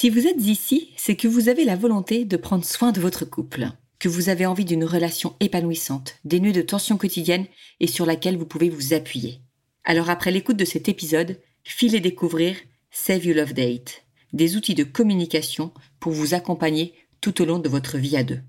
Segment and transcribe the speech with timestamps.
[0.00, 3.26] Si vous êtes ici, c'est que vous avez la volonté de prendre soin de votre
[3.26, 3.68] couple,
[3.98, 7.44] que vous avez envie d'une relation épanouissante, dénuée de tensions quotidiennes
[7.80, 9.42] et sur laquelle vous pouvez vous appuyer.
[9.84, 12.56] Alors après l'écoute de cet épisode, filez découvrir
[12.90, 17.68] Save You Love Date, des outils de communication pour vous accompagner tout au long de
[17.68, 18.40] votre vie à deux.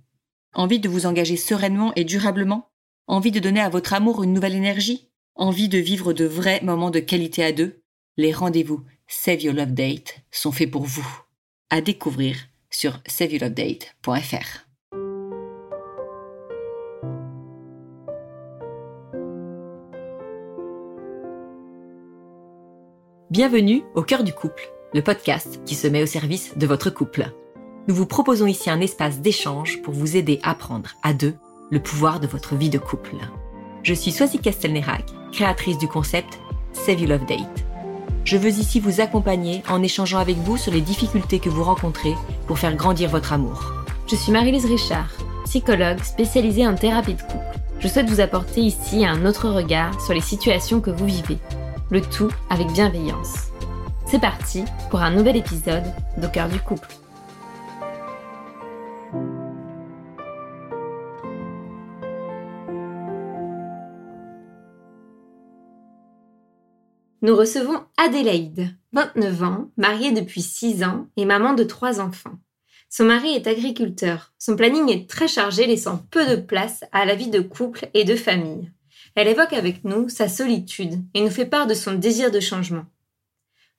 [0.54, 2.70] Envie de vous engager sereinement et durablement?
[3.07, 5.09] Envie de donner à votre amour une nouvelle énergie?
[5.36, 7.83] Envie de vivre de vrais moments de qualité à deux?
[8.15, 11.20] Les rendez-vous Save Your Love Date sont faits pour vous.
[11.73, 12.35] À découvrir
[12.69, 14.66] sur saveyourlovedate.fr.
[23.30, 27.31] Bienvenue au cœur du couple, le podcast qui se met au service de votre couple.
[27.88, 31.35] Nous vous proposons ici un espace d'échange pour vous aider à prendre à deux
[31.69, 33.16] le pouvoir de votre vie de couple.
[33.83, 36.38] Je suis Soisy Castelnerac, créatrice du concept
[36.73, 37.70] Save You Love Date.
[38.23, 42.16] Je veux ici vous accompagner en échangeant avec vous sur les difficultés que vous rencontrez
[42.47, 43.73] pour faire grandir votre amour.
[44.07, 45.09] Je suis Marie-Lise Richard,
[45.45, 47.59] psychologue spécialisée en thérapie de couple.
[47.80, 51.39] Je souhaite vous apporter ici un autre regard sur les situations que vous vivez,
[51.89, 53.52] le tout avec bienveillance.
[54.05, 55.86] C'est parti pour un nouvel épisode
[56.17, 57.00] d'Au cœur du couple.
[67.23, 72.39] Nous recevons Adélaïde, 29 ans, mariée depuis 6 ans et maman de 3 enfants.
[72.89, 74.33] Son mari est agriculteur.
[74.39, 78.05] Son planning est très chargé, laissant peu de place à la vie de couple et
[78.05, 78.72] de famille.
[79.14, 82.86] Elle évoque avec nous sa solitude et nous fait part de son désir de changement.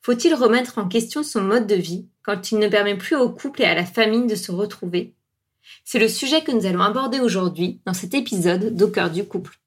[0.02, 3.62] Faut-il remettre en question son mode de vie quand il ne permet plus au couple
[3.62, 5.14] et à la famille de se retrouver?
[5.84, 9.58] C'est le sujet que nous allons aborder aujourd'hui dans cet épisode d'Au du couple.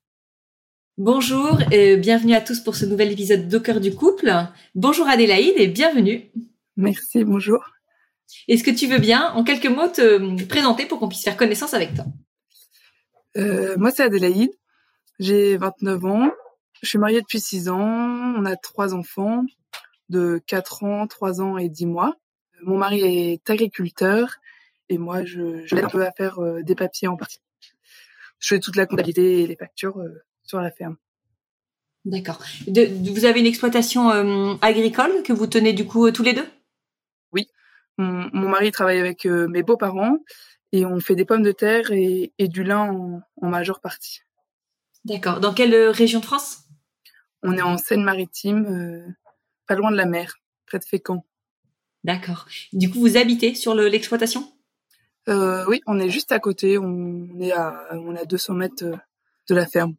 [0.97, 4.31] Bonjour et bienvenue à tous pour ce nouvel épisode d'Au cœur du couple.
[4.75, 6.31] Bonjour Adélaïde et bienvenue.
[6.77, 7.59] Merci, bonjour.
[8.47, 11.73] Est-ce que tu veux bien, en quelques mots, te présenter pour qu'on puisse faire connaissance
[11.73, 12.05] avec toi?
[13.35, 14.51] Euh, Moi, c'est Adélaïde.
[15.19, 16.31] J'ai 29 ans.
[16.81, 18.33] Je suis mariée depuis 6 ans.
[18.37, 19.43] On a trois enfants
[20.07, 22.15] de 4 ans, 3 ans et 10 mois.
[22.63, 24.37] Mon mari est agriculteur
[24.87, 27.41] et moi, je, je l'aide un peu à faire euh, des papiers en partie.
[28.39, 30.97] Je fais toute la comptabilité et les factures euh, sur la ferme.
[32.05, 32.39] D'accord.
[32.67, 36.47] vous avez une exploitation euh, agricole que vous tenez du coup euh, tous les deux?
[37.31, 37.49] Oui.
[37.97, 40.19] Mon, mari travaille avec euh, mes beaux-parents
[40.71, 44.19] et on fait des pommes de terre et, du lin en, majeure partie.
[45.03, 45.39] D'accord.
[45.39, 46.59] Dans quelle région de France?
[47.41, 49.15] On est en Seine-Maritime,
[49.67, 50.35] pas loin de la mer,
[50.65, 51.25] près de Fécamp.
[52.03, 52.47] D'accord.
[52.73, 54.51] Du coup, vous habitez sur l'exploitation?
[55.27, 56.77] Oui, on est juste à côté.
[56.77, 59.95] On est à, on a 200 mètres de la ferme.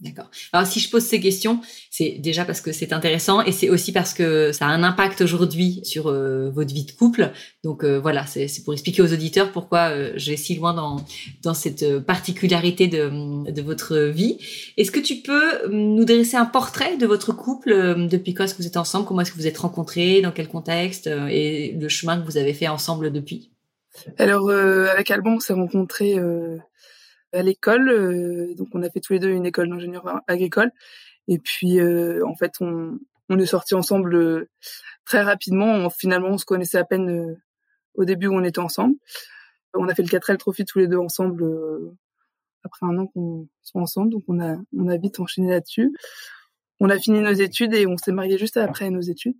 [0.00, 0.30] D'accord.
[0.54, 3.92] Alors si je pose ces questions, c'est déjà parce que c'est intéressant et c'est aussi
[3.92, 7.32] parce que ça a un impact aujourd'hui sur euh, votre vie de couple.
[7.64, 11.04] Donc euh, voilà, c'est pour expliquer aux auditeurs pourquoi euh, j'ai si loin dans
[11.42, 14.38] dans cette particularité de, de votre vie.
[14.78, 18.62] Est-ce que tu peux nous dresser un portrait de votre couple Depuis quand est-ce que
[18.62, 19.04] vous êtes ensemble?
[19.04, 20.22] Comment est-ce que vous êtes rencontrés?
[20.22, 23.50] Dans quel contexte Et le chemin que vous avez fait ensemble depuis?
[24.16, 26.16] Alors avec Alban, on s'est rencontrés
[27.32, 27.88] à l'école.
[27.88, 30.70] Euh, donc on a fait tous les deux une école d'ingénieur agricole.
[31.28, 32.98] Et puis euh, en fait on,
[33.28, 34.48] on est sortis ensemble euh,
[35.04, 35.88] très rapidement.
[35.90, 37.36] finalement on se connaissait à peine
[37.94, 38.96] au début où on était ensemble.
[39.74, 41.44] On a fait le 4L Trophy tous les deux ensemble
[42.64, 44.10] après un an qu'on soit ensemble.
[44.10, 45.92] Donc on a on a vite enchaîné là-dessus.
[46.80, 49.36] On a fini nos études et on s'est marié juste après nos études.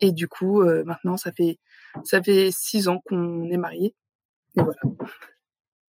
[0.00, 1.58] Et du coup, maintenant, ça fait
[2.04, 3.94] ça fait six ans qu'on est mariés.
[4.56, 4.80] Et voilà.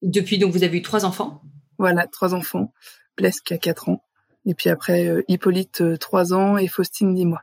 [0.03, 1.43] Depuis, donc, vous avez eu trois enfants
[1.79, 2.73] Voilà, trois enfants.
[3.17, 4.03] Blaise qui a quatre ans.
[4.47, 7.43] Et puis après, euh, Hippolyte, euh, trois ans, et Faustine, dix mois.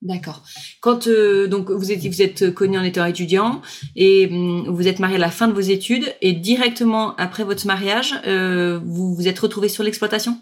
[0.00, 0.44] D'accord.
[0.80, 3.62] Quand euh, donc vous êtes vous êtes connu en étant étudiant
[3.96, 7.66] et hum, vous êtes marié à la fin de vos études et directement après votre
[7.66, 8.14] mariage,
[8.84, 10.38] vous vous êtes retrouvé sur l'exploitation?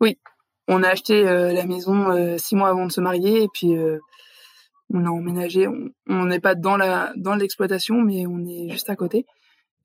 [0.00, 0.18] Oui,
[0.68, 3.74] on a acheté la maison six mois avant de se marier et puis
[4.94, 5.66] on a emménagé.
[6.06, 9.26] On n'est pas dans la dans l'exploitation, mais on est juste à côté.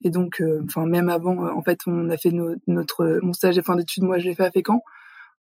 [0.04, 2.32] Et donc, euh, enfin même avant, euh, en fait, on a fait
[2.66, 4.02] notre mon stage de fin d'études.
[4.02, 4.82] Moi, je l'ai fait à Fécamp.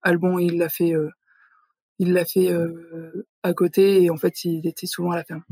[0.01, 1.09] Albon, il l'a fait, euh,
[1.97, 2.51] il l'a fait
[3.43, 5.43] à côté et en fait, il était souvent à la ferme.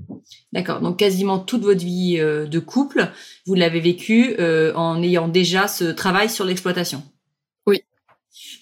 [0.52, 0.82] D'accord.
[0.82, 3.10] Donc quasiment toute votre vie de couple,
[3.46, 7.04] vous l'avez vécu en ayant déjà ce travail sur l'exploitation?
[7.68, 7.82] Oui.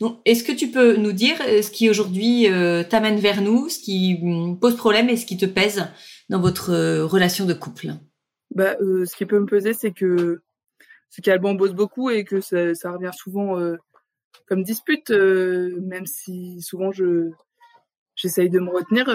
[0.01, 2.47] Donc, est-ce que tu peux nous dire ce qui aujourd'hui
[2.89, 5.87] t'amène vers nous, ce qui hum, pose problème et ce qui te pèse
[6.29, 7.93] dans votre relation de couple?
[8.51, 10.41] Bah, euh, ce qui peut me peser, c'est que
[11.09, 13.77] c'est qu'Alban bosse beaucoup et que ça, ça revient souvent euh,
[14.47, 17.31] comme dispute, euh, même si souvent je
[18.15, 19.05] j'essaye de me retenir.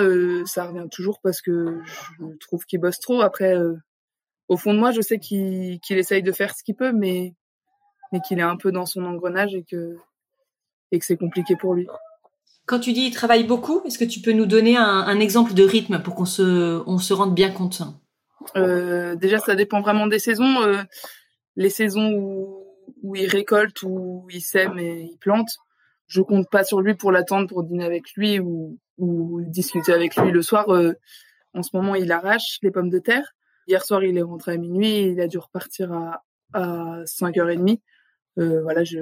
[0.46, 1.78] ça revient toujours parce que
[2.18, 3.20] je trouve qu'il bosse trop.
[3.20, 3.54] Après,
[4.48, 7.34] au fond de moi, je sais qu'il qu'il essaye de faire ce qu'il peut, mais
[8.12, 9.96] mais qu'il est un peu dans son engrenage et que
[10.90, 11.86] et que c'est compliqué pour lui.
[12.64, 15.52] Quand tu dis il travaille beaucoup, est-ce que tu peux nous donner un, un exemple
[15.52, 17.82] de rythme pour qu'on se on se rende bien compte?
[17.82, 18.03] euh,
[18.54, 20.62] Déjà, ça dépend vraiment des saisons.
[20.62, 20.82] Euh,
[21.56, 22.66] les saisons où,
[23.02, 25.50] où il récolte, où il sème et il plante,
[26.06, 30.16] je compte pas sur lui pour l'attendre pour dîner avec lui ou, ou discuter avec
[30.16, 30.68] lui le soir.
[30.70, 30.92] Euh,
[31.54, 33.34] en ce moment, il arrache les pommes de terre.
[33.66, 35.02] Hier soir, il est rentré à minuit.
[35.02, 37.80] Il a dû repartir à, à 5h30.
[38.38, 38.98] Euh, voilà, je,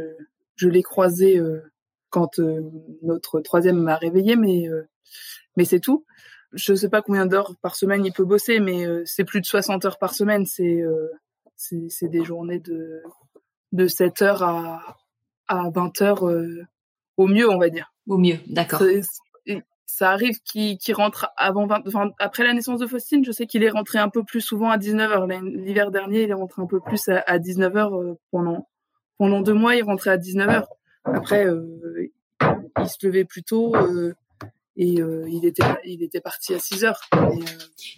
[0.57, 1.61] je l'ai croisé euh,
[2.11, 2.61] quand euh,
[3.03, 4.87] notre troisième m'a réveillé, mais, euh,
[5.57, 6.05] mais c'est tout.
[6.53, 9.85] Je sais pas combien d'heures par semaine il peut bosser, mais c'est plus de 60
[9.85, 10.47] heures par semaine.
[10.47, 10.83] C'est
[11.57, 13.03] c'est des journées de,
[13.71, 14.97] de 7 heures à,
[15.47, 16.25] à 20 heures
[17.17, 17.93] au mieux, on va dire.
[18.09, 18.83] Au mieux, d'accord
[19.93, 23.69] ça arrive qu'il rentre avant 20, après la naissance de Faustine, je sais qu'il est
[23.69, 25.45] rentré un peu plus souvent à 19h.
[25.45, 28.69] L'hiver dernier, il est rentré un peu plus à, 19h euh, pendant
[29.19, 30.65] pendant deux mois, il rentrait à 19h.
[31.05, 32.11] Après, euh,
[32.79, 34.15] il se levait plus tôt euh,
[34.77, 36.95] et il était il était parti à 6h.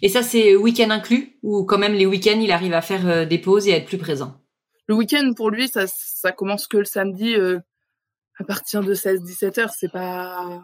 [0.01, 3.27] Et, et ça, c'est week-end inclus ou quand même les week-ends, il arrive à faire
[3.27, 4.41] des pauses et à être plus présent?
[4.87, 7.35] Le week-end, pour lui, ça, ça commence que le samedi
[8.37, 10.61] à partir de 16-17 h C'est pas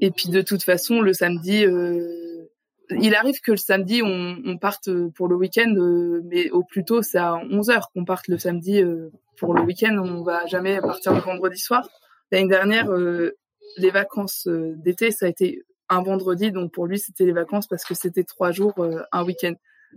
[0.00, 2.46] et puis de toute façon, le samedi, euh,
[2.90, 6.84] il arrive que le samedi, on, on parte pour le week-end, euh, mais au plus
[6.84, 9.96] tôt, c'est à 11 heures qu'on parte le samedi euh, pour le week-end.
[9.98, 11.88] On va jamais partir le vendredi soir.
[12.30, 13.36] L'année dernière, euh,
[13.76, 17.84] les vacances d'été, ça a été un vendredi, donc pour lui, c'était les vacances parce
[17.84, 18.74] que c'était trois jours,
[19.12, 19.54] un week-end.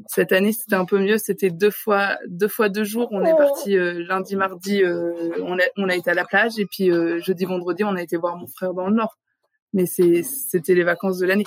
[0.08, 1.20] Cette année, c'était un peu mieux.
[1.20, 3.10] C'était deux fois, deux fois deux jours.
[3.12, 4.81] On est parti lundi, mardi.
[4.84, 6.90] on, a, on a été à la plage et puis
[7.22, 9.16] jeudi, vendredi, on a été voir mon frère dans le Nord
[9.74, 11.46] mais c'était les vacances de l'année.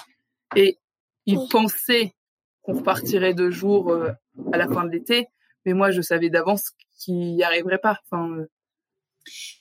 [0.55, 0.78] Et
[1.25, 2.14] il pensait
[2.62, 4.11] qu'on repartirait deux jours euh,
[4.52, 5.28] à la fin de l'été,
[5.64, 8.00] mais moi je savais d'avance qu'il n'y arriverait pas.
[8.05, 8.50] Enfin, euh.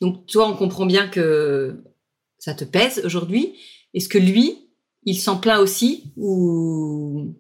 [0.02, 1.84] Donc toi, on comprend bien que
[2.46, 3.60] ça te pèse aujourd'hui?
[3.96, 4.70] Est-ce que lui,
[5.02, 7.34] il s'en plaint aussi ou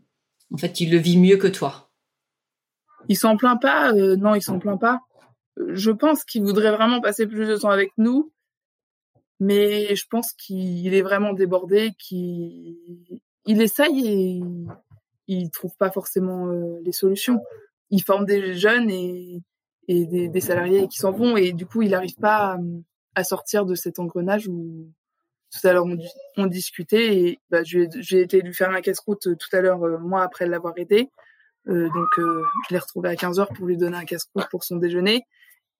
[0.51, 1.91] en fait il le vit mieux que toi?
[3.07, 3.93] Il s'en plaint pas.
[3.93, 5.01] Euh, non, il s'en plaint pas.
[5.57, 8.31] Je pense qu'il voudrait vraiment passer plus de temps avec nous
[9.39, 12.77] mais je pense qu'il est vraiment débordé, qu'il
[13.45, 14.41] il essaye et
[15.27, 17.43] il trouve pas forcément euh, les solutions.
[17.89, 19.43] Il forme des jeunes et,
[19.89, 22.59] et des, des salariés qui s'en vont et du coup il n'arrive pas à,
[23.15, 24.91] à, sortir de cet engrenage où
[25.51, 25.97] tout à l'heure on,
[26.37, 29.97] on, discutait et bah, j'ai été lui faire un casse-croûte euh, tout à l'heure euh,
[29.97, 31.09] moi après l'avoir aidé.
[31.67, 34.75] Euh, donc je l'ai retrouvé à 15 heures pour lui donner un casse-croûte pour son
[34.75, 35.23] déjeuner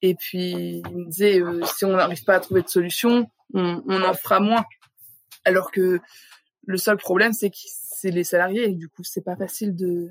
[0.01, 1.41] et puis il me disait
[1.75, 4.65] si on n'arrive pas à trouver de solution on, en fera moins.
[5.43, 5.99] Alors que
[6.65, 10.09] le seul problème, c'est que c'est les salariés et du coup, c'est pas facile de.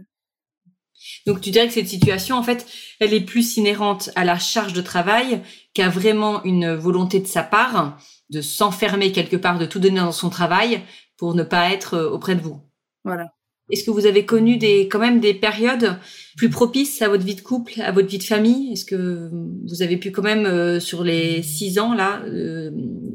[1.26, 2.67] Donc tu dirais que cette situation, en fait,
[3.00, 5.43] elle est plus inhérente à la charge de travail
[5.75, 7.99] qu'à vraiment une volonté de sa part
[8.31, 10.81] de s'enfermer quelque part, de tout donner dans son travail
[11.17, 12.61] pour ne pas être euh, auprès de vous.
[13.05, 13.29] Voilà.
[13.70, 15.96] Est-ce que vous avez connu des, quand même des périodes
[16.37, 18.73] plus propices à votre vie de couple, à votre vie de famille?
[18.73, 19.31] Est-ce que
[19.67, 22.70] vous avez pu quand même, euh, sur les six ans là, euh,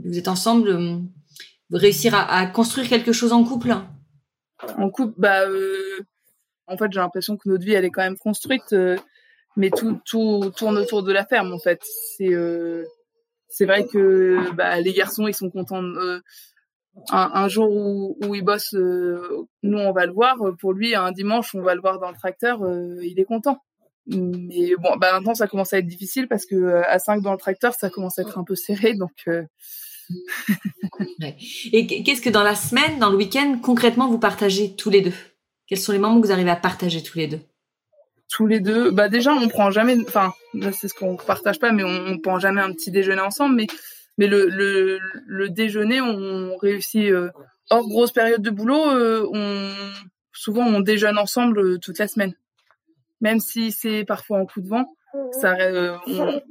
[0.05, 0.97] vous êtes ensemble, euh,
[1.71, 3.75] réussir à, à, construire quelque chose en couple?
[4.77, 5.45] En couple, bah,
[6.69, 8.75] en fait, j'ai l'impression que notre vie, elle est quand même construite,
[9.55, 11.81] mais tout, tourne autour de la ferme, en fait.
[12.17, 12.33] C'est,
[13.47, 15.83] c'est vrai que bah, les garçons, ils sont contents.
[15.83, 16.21] De,
[17.11, 20.37] un, jour où, où il bosse, euh, nous on va le voir.
[20.59, 22.63] Pour lui, un dimanche, on va le voir dans le tracteur.
[22.63, 23.57] Euh, il est content.
[24.07, 27.31] Mais bon, bah maintenant ça commence à être difficile parce que euh, à 5 dans
[27.31, 28.95] le tracteur, ça commence à être un peu serré.
[28.95, 29.29] Donc.
[31.71, 35.13] Et qu'est-ce que dans la semaine, dans le week-end, concrètement, vous partagez tous les deux?
[35.69, 37.41] Quels sont les moments que vous arrivez à partager tous les deux?
[38.27, 40.33] Tous les deux, bah déjà on prend jamais, enfin
[40.71, 43.55] c'est ce qu'on partage pas, mais on, on prend jamais un petit déjeuner ensemble.
[43.55, 43.67] Mais
[44.17, 47.31] mais le, le, le déjeuner, on réussit euh,
[47.69, 48.91] hors grosse période de boulot.
[48.91, 49.71] Euh, on
[50.33, 52.33] souvent on déjeune ensemble euh, toute la semaine,
[53.21, 54.85] même si c'est parfois en coup de vent.
[55.41, 55.55] Ça,
[56.05, 56.41] on...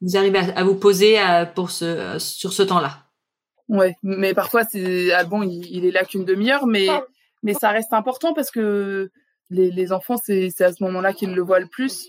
[0.00, 1.18] Vous arrivez à, vous poser
[1.54, 3.06] pour ce sur ce temps-là?
[3.68, 6.88] Ouais, mais parfois c'est ah bon, il, il est là qu'une demi-heure, mais
[7.42, 9.10] mais ça reste important parce que
[9.50, 12.08] les, les enfants c'est à ce moment-là qu'ils le voient le plus.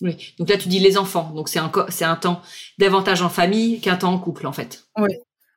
[0.00, 0.34] Oui.
[0.38, 1.30] Donc là, tu dis les enfants.
[1.34, 2.40] Donc c'est un, c'est un temps
[2.78, 4.84] davantage en famille qu'un temps en couple, en fait.
[4.96, 5.10] Oui.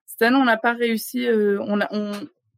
[0.06, 1.26] Cette année, on n'a pas réussi.
[1.26, 2.12] Euh, on a, on,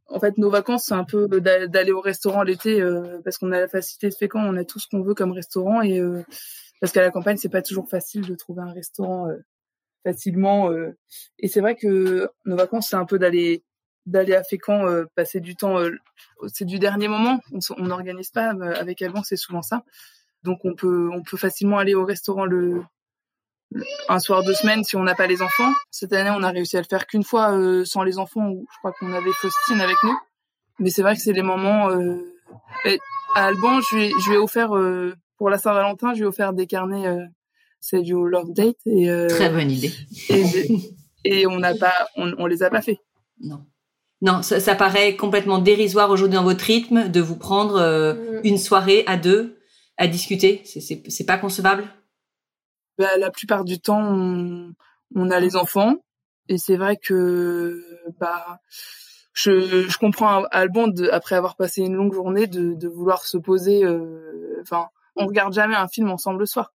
[0.08, 3.60] en fait, nos vacances, c'est un peu d'aller au restaurant l'été euh, parce qu'on a
[3.60, 4.40] la facilité de Fécamp.
[4.40, 6.22] On a tout ce qu'on veut comme restaurant et euh,
[6.80, 9.28] parce qu'à la campagne, c'est pas toujours facile de trouver un restaurant
[10.04, 10.70] facilement.
[11.38, 13.64] et c'est vrai que nos vacances, c'est un peu d'aller
[14.06, 15.78] d'aller à Fécamp passer du temps.
[16.52, 17.40] c'est du dernier moment.
[17.76, 19.82] On n'organise pas avec Alban, c'est souvent ça.
[20.42, 22.82] Donc on peut on peut facilement aller au restaurant le
[24.08, 25.72] un soir de semaine si on n'a pas les enfants.
[25.90, 27.52] Cette année, on a réussi à le faire qu'une fois
[27.84, 28.48] sans les enfants.
[28.48, 30.16] Où je crois qu'on avait Faustine avec nous.
[30.78, 31.88] Mais c'est vrai que c'est les moments.
[33.34, 34.70] à Alban, je lui, je lui ai offert
[35.36, 37.28] pour la Saint-Valentin, je lui ai offert des carnets
[37.80, 39.92] c'est du love date et euh, très bonne idée.
[41.24, 42.98] Et, on n'a pas, on, les a pas fait.
[43.40, 43.64] Non.
[44.22, 48.40] Non, ça, paraît complètement dérisoire aujourd'hui dans votre rythme de vous prendre euh, mm.
[48.44, 49.58] une soirée à deux
[49.98, 50.62] à discuter.
[50.64, 51.84] C'est pas concevable?
[52.98, 54.02] Bah, la plupart du temps,
[55.14, 55.96] on, a les enfants
[56.48, 57.82] et c'est vrai que
[58.18, 58.60] bah
[59.32, 63.36] je, je comprends Alban de, après avoir passé une longue journée de, de vouloir se
[63.36, 63.84] poser.
[63.84, 66.72] Euh, enfin, on regarde jamais un film ensemble le soir.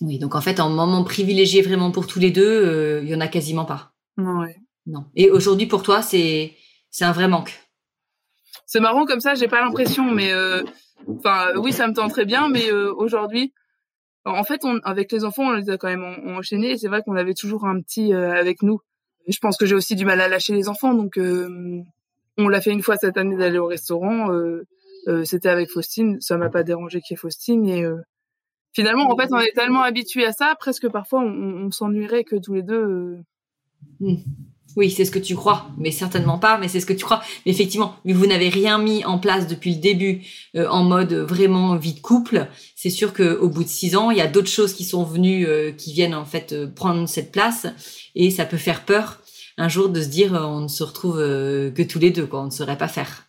[0.00, 3.14] Oui, donc en fait, en moment privilégié vraiment pour tous les deux, euh, il y
[3.14, 3.92] en a quasiment pas.
[4.16, 4.56] Ouais.
[4.86, 5.04] Non.
[5.16, 6.54] Et aujourd'hui, pour toi, c'est
[6.98, 7.52] c'est un vrai manque.
[8.66, 10.64] C'est marrant comme ça, j'ai pas l'impression, mais euh,
[11.08, 13.54] enfin, oui, ça me tend très bien, mais euh, aujourd'hui,
[14.24, 16.72] en fait, on, avec les enfants, on les a quand même enchaînés.
[16.72, 18.80] Et c'est vrai qu'on avait toujours un petit avec nous.
[19.28, 22.72] Je pense que j'ai aussi du mal à lâcher les enfants, donc on l'a fait
[22.72, 24.28] une fois cette année d'aller au restaurant.
[25.24, 27.86] C'était avec Faustine, ça m'a pas dérangé qu'il y ait Faustine et
[28.72, 32.54] finalement, en fait, on est tellement habitué à ça, presque parfois, on, s'ennuierait que tous
[32.54, 32.82] les deux.
[32.82, 33.18] Euh,
[34.00, 34.16] hmm.
[34.78, 37.20] Oui, c'est ce que tu crois, mais certainement pas, mais c'est ce que tu crois.
[37.44, 40.22] Mais effectivement, vous n'avez rien mis en place depuis le début
[40.56, 44.16] euh, en mode vraiment vie de couple, c'est sûr qu'au bout de six ans, il
[44.18, 47.66] y a d'autres choses qui sont venues, euh, qui viennent en fait prendre cette place,
[48.14, 49.20] et ça peut faire peur
[49.58, 52.46] un jour de se dire on ne se retrouve que tous les deux, quoi, on
[52.46, 53.28] ne saurait pas faire.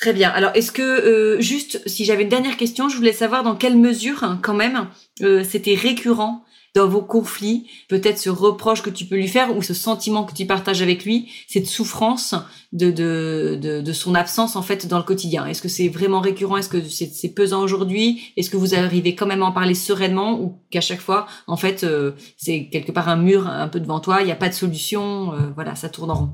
[0.00, 0.30] Très bien.
[0.30, 3.76] Alors, est-ce que euh, juste, si j'avais une dernière question, je voulais savoir dans quelle
[3.76, 4.88] mesure, hein, quand même,
[5.22, 6.44] euh, c'était récurrent
[6.74, 10.34] dans vos conflits, peut-être ce reproche que tu peux lui faire ou ce sentiment que
[10.34, 12.34] tu partages avec lui, cette souffrance
[12.72, 15.46] de de, de, de son absence en fait dans le quotidien.
[15.46, 16.56] Est-ce que c'est vraiment récurrent?
[16.56, 18.32] Est-ce que c'est pesant aujourd'hui?
[18.36, 21.56] Est-ce que vous arrivez quand même à en parler sereinement ou qu'à chaque fois, en
[21.56, 24.48] fait, euh, c'est quelque part un mur un peu devant toi, il n'y a pas
[24.48, 26.30] de solution, voilà, ça tourne en rond.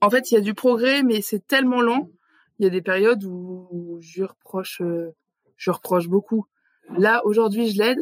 [0.00, 2.08] En fait, il y a du progrès, mais c'est tellement lent
[2.62, 5.16] il y a des périodes où je reproche, euh,
[5.56, 6.46] je reproche beaucoup.
[6.98, 7.98] Là, aujourd'hui, je l'aide,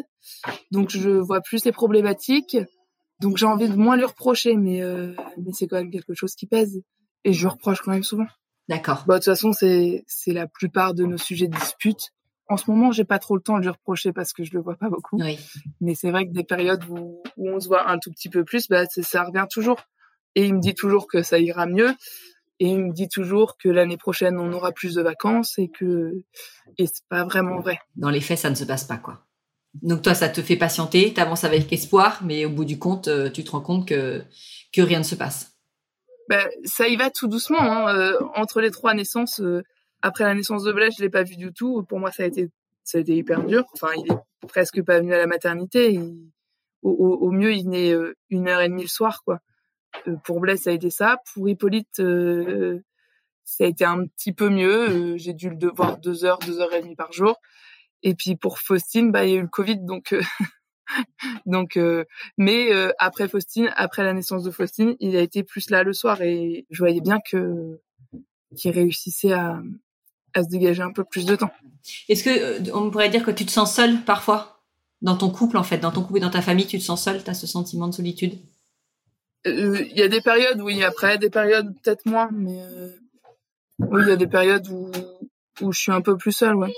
[0.70, 2.56] donc je vois plus ses problématiques,
[3.20, 6.34] donc j'ai envie de moins lui reprocher, mais euh, mais c'est quand même quelque chose
[6.34, 6.82] qui pèse
[7.24, 8.26] et je reproche quand même souvent.
[8.68, 9.04] D'accord.
[9.06, 12.10] Bah, de toute façon, c'est c'est la plupart de nos sujets de dispute.
[12.48, 14.60] En ce moment, j'ai pas trop le temps de lui reprocher parce que je le
[14.60, 15.20] vois pas beaucoup.
[15.20, 15.38] Oui.
[15.80, 18.44] Mais c'est vrai que des périodes où, où on se voit un tout petit peu
[18.44, 19.80] plus, bah ça revient toujours.
[20.34, 21.90] Et il me dit toujours que ça ira mieux.
[22.60, 26.12] Et il me dit toujours que l'année prochaine, on aura plus de vacances et que
[26.76, 27.78] et c'est pas vraiment vrai.
[27.96, 29.24] Dans les faits, ça ne se passe pas, quoi.
[29.82, 33.30] Donc toi, ça te fait patienter, t'avances avec espoir, mais au bout du compte, euh,
[33.30, 34.22] tu te rends compte que
[34.74, 35.56] que rien ne se passe.
[36.28, 37.60] Ben, ça y va tout doucement.
[37.60, 37.96] Hein.
[37.96, 39.62] Euh, entre les trois naissances, euh,
[40.02, 41.82] après la naissance de Blaise, je l'ai pas vu du tout.
[41.84, 42.50] Pour moi, ça a été
[42.84, 43.64] ça a été hyper dur.
[43.72, 45.98] Enfin, il est presque pas venu à la maternité.
[46.82, 47.94] au, au, mieux, il venait
[48.28, 49.40] une heure et demie le soir, quoi.
[50.08, 51.18] Euh, pour Blaise, ça a été ça.
[51.32, 52.80] Pour Hippolyte, euh,
[53.44, 54.90] ça a été un petit peu mieux.
[54.90, 57.36] Euh, j'ai dû le devoir deux heures, deux heures et demie par jour.
[58.02, 60.14] Et puis pour Faustine, bah il y a eu le Covid, donc
[61.46, 61.78] donc.
[62.38, 66.22] mais après Faustine, après la naissance de Faustine, il a été plus là le soir
[66.22, 67.78] et je voyais bien que
[68.56, 69.60] qu'il réussissait à
[70.32, 71.50] à se dégager un peu plus de temps.
[72.08, 74.62] Est-ce que on pourrait dire que tu te sens seule parfois?
[75.02, 77.04] Dans ton couple en fait, dans ton couple et dans ta famille, tu te sens
[77.04, 78.34] seule, tu as ce sentiment de solitude?
[78.34, 78.59] euh,
[79.44, 80.82] il y a des périodes, oui.
[80.82, 82.88] Après, des périodes peut-être moins, mais euh,
[83.78, 84.90] oui, il y a des périodes où
[85.60, 86.72] où je suis un peu plus seule, ouais.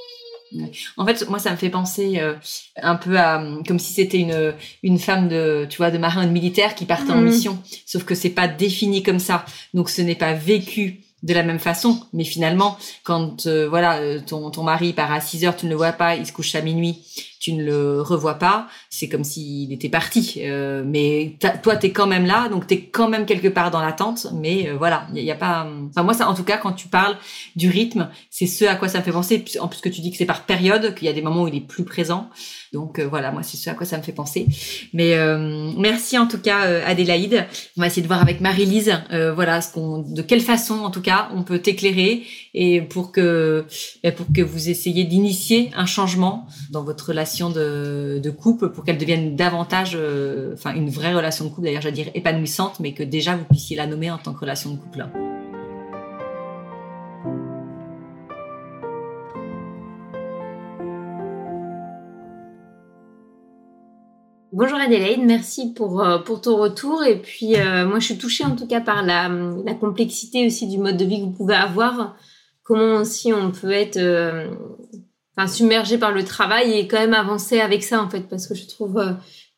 [0.98, 2.34] En fait, moi, ça me fait penser euh,
[2.76, 6.32] un peu à comme si c'était une une femme de tu vois de marin de
[6.32, 7.24] militaire qui partait en mhm.
[7.24, 7.62] mission.
[7.86, 11.58] Sauf que c'est pas défini comme ça, donc ce n'est pas vécu de la même
[11.58, 12.02] façon.
[12.12, 15.92] Mais finalement, quand voilà ton ton mari part à 6 heures, tu ne le vois
[15.92, 17.02] pas, il se couche à minuit
[17.42, 20.34] tu ne le revois pas, c'est comme s'il était parti.
[20.42, 23.72] Euh, mais toi, tu es quand même là, donc tu es quand même quelque part
[23.72, 24.28] dans l'attente.
[24.32, 25.66] Mais euh, voilà, il y, a pas.
[25.90, 27.16] Enfin moi, ça, en tout cas, quand tu parles
[27.56, 29.44] du rythme, c'est ce à quoi ça me fait penser.
[29.58, 31.48] En plus que tu dis que c'est par période, qu'il y a des moments où
[31.48, 32.30] il est plus présent.
[32.72, 34.46] Donc euh, voilà, moi c'est ce à quoi ça me fait penser.
[34.92, 35.16] Mais
[35.76, 37.44] merci en tout cas Adélaïde.
[37.76, 39.02] On va essayer de voir avec Marie-Lise,
[39.34, 39.72] voilà, ce
[40.14, 42.22] de quelle façon en tout cas on peut t'éclairer
[42.54, 43.66] et pour que
[44.16, 49.36] pour que vous essayiez d'initier un changement dans votre relation de, couple pour qu'elle devienne
[49.36, 53.36] davantage, euh, enfin une vraie relation de couple, d'ailleurs j'allais dire épanouissante, mais que déjà
[53.36, 55.06] vous puissiez la nommer en tant que relation de couple.
[64.52, 67.02] Bonjour Adélaïde, merci pour, euh, pour ton retour.
[67.04, 69.30] Et puis, euh, moi, je suis touchée en tout cas par la,
[69.80, 72.16] complexité aussi du mode de vie que vous pouvez avoir.
[72.62, 73.98] Comment aussi on peut être
[75.36, 78.54] enfin, submergé par le travail et quand même avancer avec ça, en fait, parce que
[78.54, 78.94] je trouve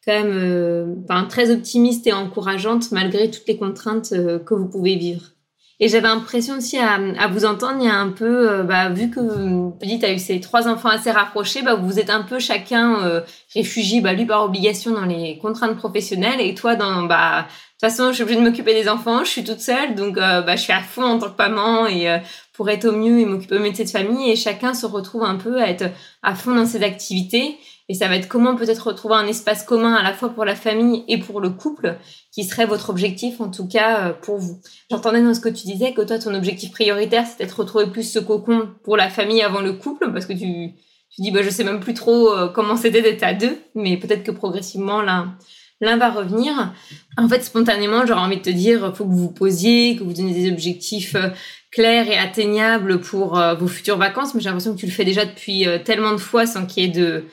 [0.07, 5.35] quand même enfin, très optimiste et encourageante malgré toutes les contraintes que vous pouvez vivre.
[5.81, 8.90] Et j'avais l'impression aussi à, à, vous entendre, il y a un peu, euh, bah,
[8.90, 12.23] vu que vous dites, as eu ces trois enfants assez rapprochés, bah, vous êtes un
[12.23, 13.21] peu chacun euh,
[13.54, 17.49] réfugié, bah, lui par obligation dans les contraintes professionnelles et toi dans, bah,
[17.81, 20.43] toute façon, je suis obligée de m'occuper des enfants, je suis toute seule, donc euh,
[20.43, 22.19] bah, je suis à fond en tant que maman et euh,
[22.52, 25.37] pour être au mieux et m'occuper au mieux de famille et chacun se retrouve un
[25.37, 25.90] peu à être
[26.23, 27.59] à fond dans ses activités.
[27.88, 30.54] Et ça va être comment peut-être retrouver un espace commun à la fois pour la
[30.54, 31.99] famille et pour le couple,
[32.33, 34.61] qui serait votre objectif en tout cas euh, pour vous.
[34.90, 38.11] J'entendais dans ce que tu disais que toi, ton objectif prioritaire, c'était de retrouver plus
[38.11, 40.73] ce cocon pour la famille avant le couple, parce que tu,
[41.11, 43.99] tu dis, bah, je sais même plus trop euh, comment c'était d'être à deux, mais
[43.99, 45.37] peut-être que progressivement, l'un,
[45.81, 46.73] l'un va revenir.
[47.16, 50.12] En fait, spontanément, j'aurais envie de te dire, faut que vous vous posiez, que vous
[50.12, 51.31] donniez des objectifs euh,
[51.71, 55.25] clairs et atteignables pour vos futures vacances, mais j'ai l'impression que tu le fais déjà
[55.25, 57.25] depuis tellement de fois sans qu'il y ait de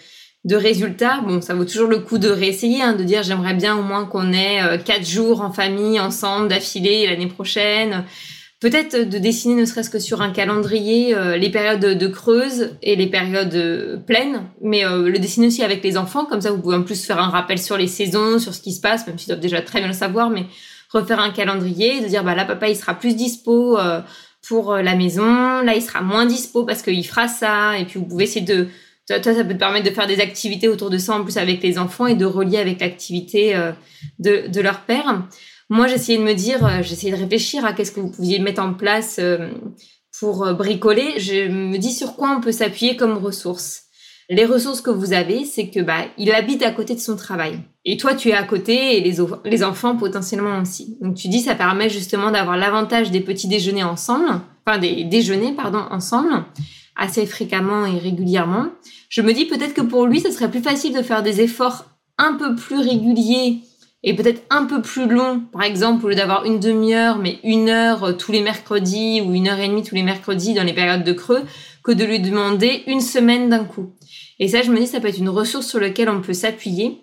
[0.43, 1.21] de résultats.
[1.21, 4.05] Bon, ça vaut toujours le coup de réessayer, hein, de dire j'aimerais bien au moins
[4.05, 8.05] qu'on ait euh, quatre jours en famille ensemble d'affilée l'année prochaine.
[8.61, 12.95] Peut-être de dessiner ne serait-ce que sur un calendrier euh, les périodes de creuse et
[12.95, 16.77] les périodes euh, pleines, mais le dessiner aussi avec les enfants, comme ça vous pouvez
[16.77, 19.29] en plus faire un rappel sur les saisons, sur ce qui se passe, même s'ils
[19.29, 20.45] doivent déjà très bien le savoir, mais
[20.89, 23.77] refaire un calendrier, de dire bah là papa il sera plus dispo
[24.47, 28.05] pour la maison, là il sera moins dispo parce qu'il fera ça, et puis vous
[28.05, 28.67] pouvez essayer de
[29.19, 31.61] toi, ça peut te permettre de faire des activités autour de ça en plus avec
[31.63, 33.71] les enfants et de relier avec l'activité euh,
[34.19, 35.23] de, de, leur père.
[35.71, 38.61] Moi, j'essayais de me dire, euh, j'essayais de réfléchir à qu'est-ce que vous pouviez mettre
[38.61, 39.47] en place euh,
[40.19, 41.17] pour bricoler.
[41.17, 43.83] Je me dis sur quoi on peut s'appuyer comme ressources.
[44.29, 47.57] Les ressources que vous avez, c'est que bah, il habite à côté de son travail.
[47.85, 50.97] Et toi, tu es à côté et les, les enfants potentiellement aussi.
[50.99, 55.53] Donc tu dis, ça permet justement d'avoir l'avantage des petits déjeuners ensemble, enfin des déjeuners,
[55.53, 56.43] pardon, ensemble
[56.97, 58.67] assez fréquemment et régulièrement.
[59.07, 61.85] Je me dis peut-être que pour lui, ce serait plus facile de faire des efforts
[62.17, 63.61] un peu plus réguliers
[64.03, 65.41] et peut-être un peu plus longs.
[65.51, 69.33] Par exemple, au lieu d'avoir une demi-heure, mais une heure euh, tous les mercredis ou
[69.33, 71.43] une heure et demie tous les mercredis dans les périodes de creux,
[71.83, 73.93] que de lui demander une semaine d'un coup.
[74.39, 77.01] Et ça, je me dis, ça peut être une ressource sur laquelle on peut s'appuyer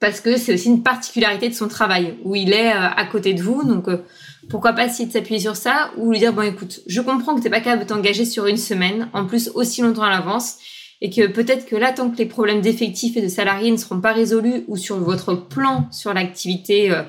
[0.00, 3.32] parce que c'est aussi une particularité de son travail où il est euh, à côté
[3.32, 3.64] de vous.
[3.64, 4.04] Donc, euh,
[4.50, 7.40] pourquoi pas essayer de s'appuyer sur ça ou lui dire bon écoute, je comprends que
[7.40, 10.58] t'es pas capable de t'engager sur une semaine, en plus aussi longtemps à l'avance,
[11.04, 14.00] et que peut-être que là, tant que les problèmes d'effectifs et de salariés ne seront
[14.00, 17.02] pas résolus ou sur votre plan sur l'activité euh,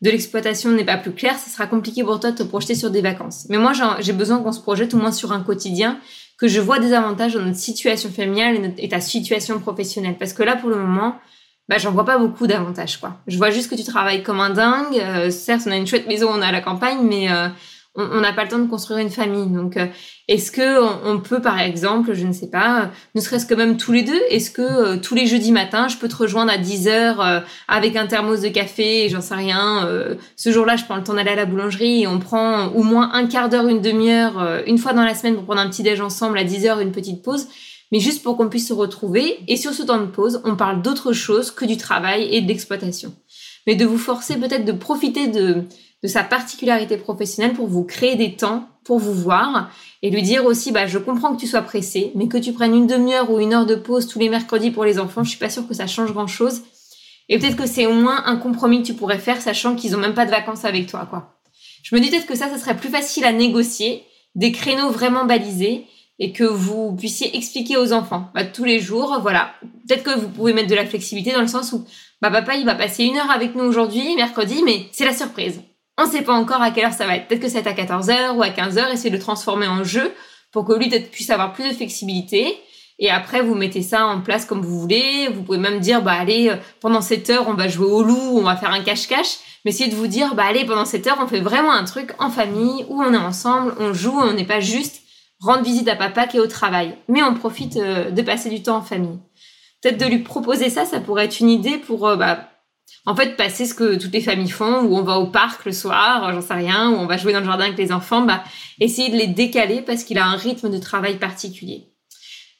[0.00, 2.90] de l'exploitation n'est pas plus clair, ce sera compliqué pour toi de te projeter sur
[2.90, 3.44] des vacances.
[3.50, 5.98] Mais moi, j'ai besoin qu'on se projette au moins sur un quotidien,
[6.38, 10.16] que je vois des avantages dans notre situation familiale et ta situation professionnelle.
[10.18, 11.16] Parce que là, pour le moment,
[11.68, 12.98] bah j'en vois pas beaucoup d'avantages.
[13.26, 14.98] Je vois juste que tu travailles comme un dingue.
[14.98, 17.48] Euh, certes, on a une chouette maison, on est à la campagne, mais euh,
[17.94, 19.48] on n'a pas le temps de construire une famille.
[19.48, 19.86] Donc, euh,
[20.26, 23.92] est-ce que on, peut, par exemple, je ne sais pas, ne serait-ce que même tous
[23.92, 27.44] les deux, est-ce que tous les jeudis matins, je peux te rejoindre à 10 heures
[27.68, 29.88] avec un thermos de café, j'en sais rien.
[30.36, 33.10] ce jour-là, je prends le temps d'aller à la boulangerie et on prend au moins
[33.12, 36.00] un quart d'heure, une demi-heure, une fois dans la semaine pour prendre un petit déj
[36.00, 37.48] ensemble à 10 heures, une petite pause
[37.92, 39.38] mais juste pour qu'on puisse se retrouver.
[39.46, 42.48] Et sur ce temps de pause, on parle d'autre chose que du travail et de
[42.48, 43.14] l'exploitation.
[43.66, 45.64] Mais de vous forcer peut-être de profiter de,
[46.02, 49.70] de sa particularité professionnelle pour vous créer des temps pour vous voir
[50.02, 52.74] et lui dire aussi bah je comprends que tu sois pressé mais que tu prennes
[52.74, 55.38] une demi-heure ou une heure de pause tous les mercredis pour les enfants je suis
[55.38, 56.62] pas sûre que ça change grand chose
[57.28, 60.00] et peut-être que c'est au moins un compromis que tu pourrais faire sachant qu'ils ont
[60.00, 61.38] même pas de vacances avec toi quoi
[61.82, 65.24] je me dis peut-être que ça ça serait plus facile à négocier des créneaux vraiment
[65.24, 65.86] balisés
[66.18, 69.54] et que vous puissiez expliquer aux enfants bah, tous les jours, voilà.
[69.88, 71.84] Peut-être que vous pouvez mettre de la flexibilité dans le sens où
[72.20, 75.60] bah, papa il va passer une heure avec nous aujourd'hui, mercredi, mais c'est la surprise.
[76.02, 77.28] On ne sait pas encore à quelle heure ça va être.
[77.28, 80.12] Peut-être que c'est à 14h ou à 15h, essayez de le transformer en jeu
[80.50, 82.58] pour que lui puisse avoir plus de flexibilité.
[82.98, 85.28] Et après, vous mettez ça en place comme vous voulez.
[85.32, 88.36] Vous pouvez même dire, bah allez, euh, pendant cette heure, on va jouer au loup,
[88.36, 89.36] on va faire un cache-cache.
[89.64, 92.10] Mais essayez de vous dire, bah allez, pendant cette heure, on fait vraiment un truc
[92.18, 95.02] en famille où on est ensemble, on joue, on n'est pas juste
[95.38, 96.96] rendre visite à papa qui est au travail.
[97.06, 99.20] Mais on profite euh, de passer du temps en famille.
[99.80, 102.48] Peut-être de lui proposer ça, ça pourrait être une idée pour, euh, bah,
[103.04, 105.72] en fait, passer ce que toutes les familles font, où on va au parc le
[105.72, 108.44] soir, j'en sais rien, où on va jouer dans le jardin avec les enfants, bah,
[108.78, 111.88] essayer de les décaler parce qu'il a un rythme de travail particulier.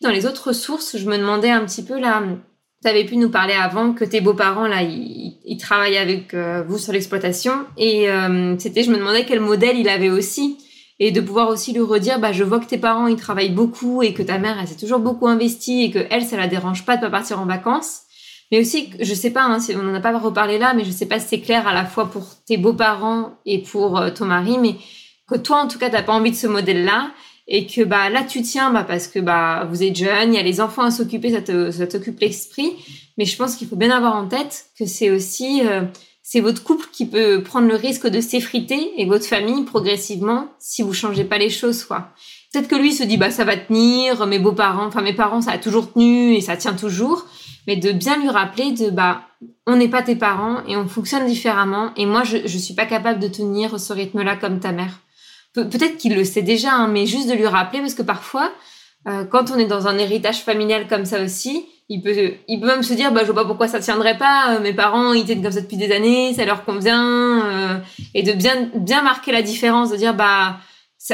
[0.01, 2.23] Dans les autres ressources, je me demandais un petit peu là,
[2.83, 6.65] tu avais pu nous parler avant que tes beaux-parents là, ils, ils travaillaient avec euh,
[6.67, 8.09] vous sur l'exploitation et
[8.59, 10.59] c'était, je me demandais quel modèle il avait aussi
[10.99, 14.03] et de pouvoir aussi lui redire bah je vois que tes parents ils travaillent beaucoup
[14.03, 16.85] et que ta mère elle s'est toujours beaucoup investie et que elle ça la dérange
[16.85, 18.03] pas de pas partir en vacances
[18.53, 21.07] Mais aussi, je sais pas, hein, on n'en a pas reparlé là, mais je sais
[21.07, 24.59] pas si c'est clair à la fois pour tes beaux-parents et pour euh, ton mari,
[24.59, 24.77] mais
[25.27, 27.11] que toi, en tout cas, t'as pas envie de ce modèle-là
[27.49, 30.39] et que bah là tu tiens bah parce que bah vous êtes jeune, il y
[30.39, 32.73] a les enfants à s'occuper, ça t'occupe l'esprit,
[33.19, 35.83] mais je pense qu'il faut bien avoir en tête que c'est aussi euh,
[36.23, 40.83] c'est votre couple qui peut prendre le risque de s'effriter et votre famille progressivement si
[40.83, 42.11] vous changez pas les choses quoi.
[42.53, 45.53] Peut-être que lui se dit bah ça va tenir, mes beaux-parents, enfin mes parents ça
[45.53, 47.27] a toujours tenu et ça tient toujours,
[47.67, 49.23] mais de bien lui rappeler de bah
[49.67, 52.87] on n'est pas tes parents et on fonctionne différemment et moi je je suis pas
[52.87, 55.01] capable de tenir ce rythme-là comme ta mère.
[55.55, 58.51] peut-être qu'il le sait déjà, hein, mais juste de lui rappeler parce que parfois
[59.09, 62.67] euh, quand on est dans un héritage familial comme ça aussi, il peut, il peut
[62.67, 64.55] même se dire, bah, je vois pas pourquoi ça tiendrait pas.
[64.55, 67.79] Euh, mes parents, ils étaient comme ça depuis des années, ça leur convient, euh,
[68.15, 70.59] et de bien, bien marquer la différence, de dire, bah,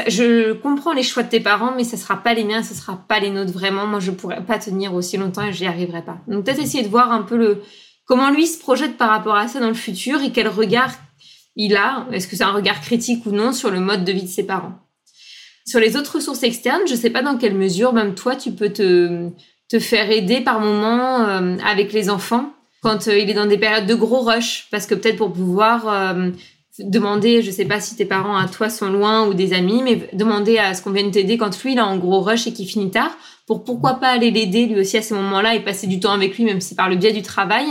[0.07, 3.03] je comprends les choix de tes parents, mais ça sera pas les miens, ça sera
[3.07, 3.87] pas les nôtres vraiment.
[3.87, 6.17] Moi, je pourrais pas tenir aussi longtemps et j'y arriverai pas.
[6.27, 7.61] Donc peut-être essayer de voir un peu le
[8.05, 10.93] comment lui se projette par rapport à ça dans le futur et quel regard
[11.55, 12.07] il a.
[12.11, 14.45] Est-ce que c'est un regard critique ou non sur le mode de vie de ses
[14.45, 14.73] parents?
[15.65, 18.69] Sur les autres ressources externes, je sais pas dans quelle mesure, même toi, tu peux
[18.69, 19.29] te
[19.69, 23.57] te faire aider par moment euh, avec les enfants quand euh, il est dans des
[23.57, 26.31] périodes de gros rush parce que peut-être pour pouvoir euh,
[26.79, 30.09] demander je sais pas si tes parents à toi sont loin ou des amis mais
[30.13, 32.67] demander à ce qu'on vienne t'aider quand lui il est en gros rush et qu'il
[32.67, 33.11] finit tard
[33.47, 36.37] pour pourquoi pas aller l'aider lui aussi à ces moments-là et passer du temps avec
[36.37, 37.65] lui même si par le biais du travail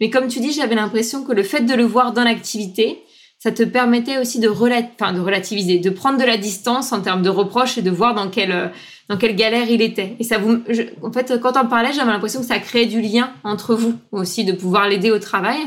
[0.00, 3.02] mais comme tu dis j'avais l'impression que le fait de le voir dans l'activité
[3.38, 7.28] ça te permettait aussi de, de relativiser, de prendre de la distance en termes de
[7.28, 8.72] reproches et de voir dans quelle,
[9.08, 10.16] dans quelle galère il était.
[10.18, 10.62] Et ça vous,
[11.02, 14.44] en fait, quand on parlait, j'avais l'impression que ça créait du lien entre vous aussi,
[14.44, 15.58] de pouvoir l'aider au travail.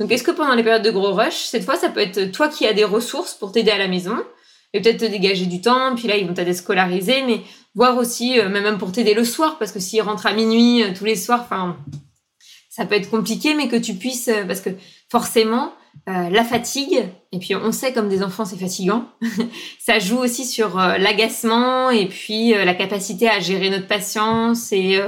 [0.00, 2.48] Donc, est-ce que pendant les périodes de gros rush, cette fois, ça peut être toi
[2.48, 4.16] qui as des ressources pour t'aider à la maison
[4.72, 7.40] et peut-être te dégager du temps, puis là, ils vont t'aider scolariser, mais
[7.74, 10.92] voir aussi, euh, même pour t'aider le soir, parce que s'ils rentrent à minuit euh,
[10.96, 11.76] tous les soirs, enfin,
[12.70, 14.70] ça peut être compliqué, mais que tu puisses, euh, parce que
[15.10, 15.72] forcément,
[16.08, 19.04] euh, la fatigue, et puis on sait comme des enfants c'est fatigant,
[19.78, 24.98] ça joue aussi sur l'agacement et puis la capacité à gérer notre patience et,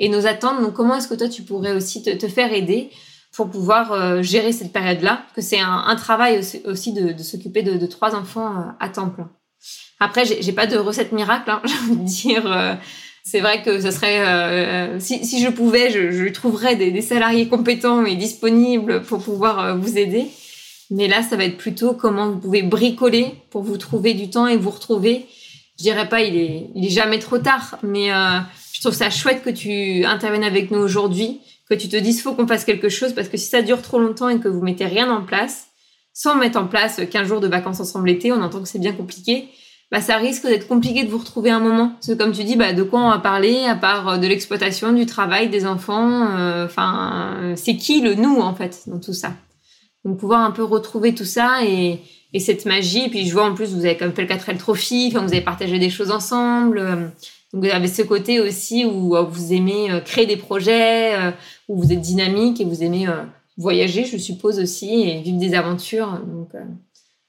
[0.00, 0.60] et nos attentes.
[0.60, 2.90] Donc comment est-ce que toi tu pourrais aussi te, te faire aider
[3.34, 7.76] pour pouvoir gérer cette période-là que c'est un, un, travail aussi, de, de s'occuper de,
[7.76, 9.30] de, trois enfants à temps plein.
[10.00, 12.78] Après, j'ai pas de recette miracle, hein, je veux dire.
[13.24, 17.48] c'est vrai que ce serait, si, si, je pouvais, je, je trouverais des, des, salariés
[17.48, 20.28] compétents et disponibles pour pouvoir vous aider.
[20.90, 24.46] Mais là, ça va être plutôt comment vous pouvez bricoler pour vous trouver du temps
[24.46, 25.26] et vous retrouver.
[25.78, 28.38] Je dirais pas, il est, il est jamais trop tard, mais euh,
[28.72, 32.34] je trouve ça chouette que tu interviennes avec nous aujourd'hui, que tu te dises faut
[32.34, 34.86] qu'on fasse quelque chose parce que si ça dure trop longtemps et que vous mettez
[34.86, 35.68] rien en place,
[36.12, 38.92] sans mettre en place 15 jours de vacances ensemble l'été, on entend que c'est bien
[38.92, 39.48] compliqué.
[39.90, 41.90] Bah, ça risque d'être compliqué de vous retrouver un moment.
[41.94, 44.26] Parce que comme tu dis, bah, de quoi on va parler à part euh, de
[44.26, 46.36] l'exploitation, du travail, des enfants.
[46.38, 49.32] Euh, enfin, c'est qui le nous en fait dans tout ça?
[50.04, 52.00] Donc pouvoir un peu retrouver tout ça et,
[52.32, 53.08] et cette magie.
[53.08, 55.78] Puis je vois en plus, vous avez comme fait le 4L Trophy, vous avez partagé
[55.78, 57.12] des choses ensemble.
[57.54, 61.30] Donc vous avez ce côté aussi où euh, vous aimez euh, créer des projets, euh,
[61.68, 63.06] où vous êtes dynamique et vous aimez
[63.56, 66.20] voyager, je suppose aussi, et vivre des aventures.
[66.26, 66.50] Donc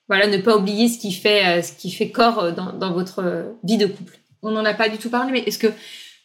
[0.07, 3.77] voilà, ne pas oublier ce qui fait, ce qui fait corps dans, dans votre vie
[3.77, 4.19] de couple.
[4.41, 5.71] On n'en a pas du tout parlé, mais est-ce que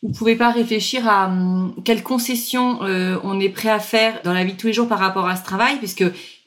[0.03, 4.45] vous pouvez pas réfléchir à hum, quelles concessions on est prêt à faire dans la
[4.45, 6.05] vie de tous les jours par rapport à ce travail, puisque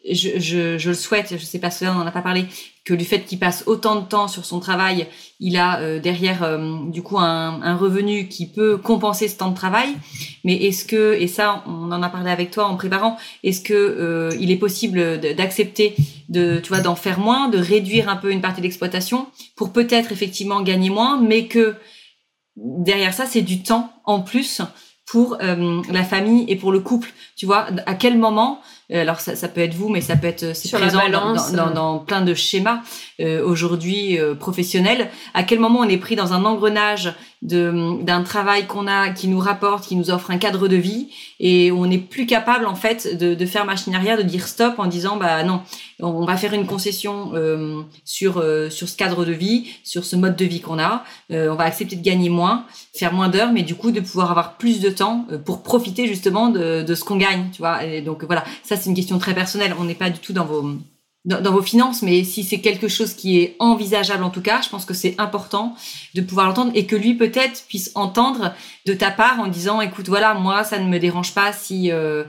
[0.09, 2.45] je, je, je, le souhaite, je sais pas si on n'en a pas parlé,
[2.85, 5.07] que du fait qu'il passe autant de temps sur son travail,
[5.39, 9.51] il a euh, derrière euh, du coup un, un, revenu qui peut compenser ce temps
[9.51, 9.89] de travail.
[10.43, 13.73] Mais est-ce que, et ça on en a parlé avec toi en préparant, est-ce que
[13.73, 15.95] euh, il est possible d'accepter
[16.27, 20.11] de, tu vois, d'en faire moins, de réduire un peu une partie d'exploitation pour peut-être
[20.11, 21.75] effectivement gagner moins, mais que
[22.57, 24.61] derrière ça c'est du temps en plus
[25.05, 27.11] pour la famille et pour le couple.
[27.35, 30.27] Tu vois, à quel moment euh, alors ça, ça, peut être vous, mais ça peut
[30.27, 32.81] être c'est présent dans, dans, dans, plein de schémas
[33.19, 35.09] euh, aujourd'hui euh, professionnels.
[35.33, 39.39] À quel moment on est pris dans un engrenage d'un travail qu'on a, qui nous
[39.39, 41.09] rapporte, qui nous offre un cadre de vie,
[41.41, 44.75] et on n'est plus capable en fait de, de, faire machine arrière, de dire stop
[44.77, 45.61] en disant bah non,
[45.99, 50.15] on va faire une concession euh, sur euh, sur ce cadre de vie, sur ce
[50.15, 51.03] mode de vie qu'on a.
[51.31, 54.31] Euh, on va accepter de gagner moins, faire moins d'heures, mais du coup de pouvoir
[54.31, 57.83] avoir plus de temps pour profiter justement de, de ce qu'on gagne, tu vois.
[57.83, 59.75] Et donc voilà, ça c'est une question très personnelle.
[59.77, 60.77] On n'est pas du tout dans vos
[61.25, 64.69] dans, vos finances, mais si c'est quelque chose qui est envisageable en tout cas, je
[64.69, 65.75] pense que c'est important
[66.15, 68.53] de pouvoir l'entendre et que lui peut-être puisse entendre
[68.85, 72.25] de ta part en disant écoute voilà moi ça ne me dérange pas si euh,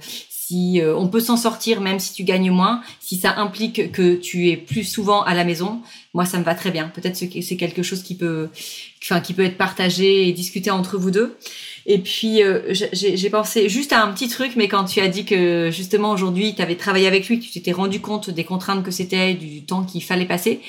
[0.46, 4.14] si euh, on peut s'en sortir même si tu gagnes moins, si ça implique que
[4.14, 5.80] tu es plus souvent à la maison,
[6.12, 6.88] moi ça me va très bien.
[6.88, 8.50] Peut-être que c'est quelque chose qui peut,
[9.02, 11.36] enfin qui peut être partagé et discuté entre vous deux.
[11.86, 15.24] Et puis euh, j'ai pensé juste à un petit truc, mais quand tu as dit
[15.24, 18.90] que justement aujourd'hui tu avais travaillé avec lui, tu t'étais rendu compte des contraintes que
[18.90, 20.60] c'était, du temps qu'il fallait passer,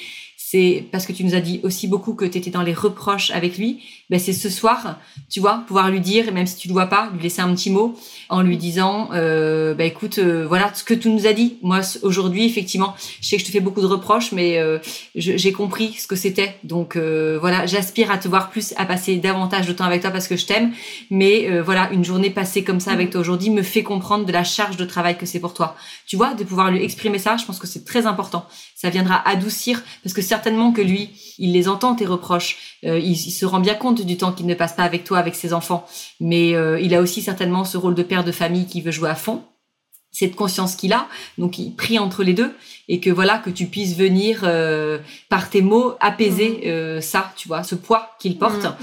[0.48, 3.32] c'est parce que tu nous as dit aussi beaucoup que tu étais dans les reproches
[3.32, 3.82] avec lui.
[4.12, 7.10] Ben c'est ce soir, tu vois, pouvoir lui dire, même si tu le vois pas,
[7.12, 7.96] lui laisser un petit mot
[8.30, 11.58] en lui disant, euh, ben écoute, euh, voilà ce que tu nous as dit.
[11.64, 14.78] Moi aujourd'hui, effectivement, je sais que je te fais beaucoup de reproches, mais euh,
[15.16, 16.56] j'ai compris ce que c'était.
[16.64, 20.12] Donc euh, voilà, j'aspire à te voir plus, à passer davantage de temps avec toi
[20.12, 20.74] parce que je t'aime.
[21.10, 24.32] Mais euh, voilà, une journée passée comme ça avec toi aujourd'hui me fait comprendre de
[24.32, 25.76] la charge de travail que c'est pour toi.
[26.06, 28.46] Tu vois, de pouvoir lui exprimer ça, je pense que c'est très important.
[28.86, 32.78] Ça viendra adoucir parce que certainement que lui, il les entend tes reproches.
[32.84, 35.34] Euh, il, se rend bien compte du temps qu'il ne passe pas avec toi, avec
[35.34, 35.88] ses enfants.
[36.20, 39.10] Mais euh, il a aussi certainement ce rôle de père de famille qui veut jouer
[39.10, 39.42] à fond
[40.16, 42.54] cette conscience qu'il a, donc il prie entre les deux,
[42.88, 44.98] et que voilà que tu puisses venir euh,
[45.28, 46.68] par tes mots apaiser mm.
[46.68, 48.64] euh, ça, tu vois, ce poids qu'il porte.
[48.64, 48.76] Mm.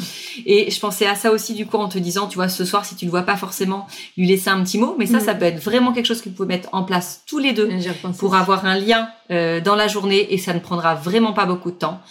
[0.45, 2.85] Et je pensais à ça aussi du coup en te disant, tu vois, ce soir
[2.85, 3.87] si tu le vois pas forcément,
[4.18, 5.25] lui laisser un petit mot, mais ça, mm.
[5.25, 7.71] ça peut être vraiment quelque chose que vous pouvez mettre en place tous les deux
[8.18, 11.71] pour avoir un lien euh, dans la journée, et ça ne prendra vraiment pas beaucoup
[11.71, 12.03] de temps